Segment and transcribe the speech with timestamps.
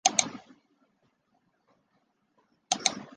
[0.03, 0.37] 有九位旅客不
[2.73, 3.05] 幸罹难